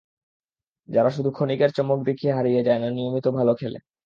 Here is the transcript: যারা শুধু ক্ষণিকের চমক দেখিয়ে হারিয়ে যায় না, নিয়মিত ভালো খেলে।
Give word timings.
যারা 0.89 1.09
শুধু 1.09 1.29
ক্ষণিকের 1.31 1.71
চমক 1.71 1.99
দেখিয়ে 2.03 2.35
হারিয়ে 2.37 2.61
যায় 2.63 2.79
না, 2.79 2.87
নিয়মিত 2.89 3.25
ভালো 3.37 3.51
খেলে। 3.55 3.79